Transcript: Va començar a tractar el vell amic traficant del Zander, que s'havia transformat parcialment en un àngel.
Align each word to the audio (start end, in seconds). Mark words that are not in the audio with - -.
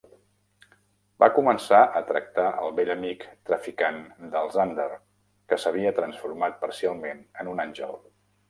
Va 1.23 1.27
començar 1.39 1.81
a 1.99 2.01
tractar 2.07 2.45
el 2.63 2.73
vell 2.79 2.91
amic 2.95 3.27
traficant 3.51 4.01
del 4.33 4.51
Zander, 4.57 4.89
que 5.53 5.63
s'havia 5.65 5.95
transformat 6.03 6.61
parcialment 6.67 7.27
en 7.45 7.53
un 7.57 7.67
àngel. 7.67 7.99